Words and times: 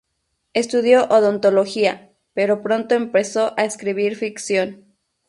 Estudió 0.53 1.05
odontología, 1.09 2.09
pero 2.33 2.63
pronto 2.63 2.95
empezó 2.95 3.53
a 3.55 3.65
escribir 3.65 4.15
ficción. 4.15 4.85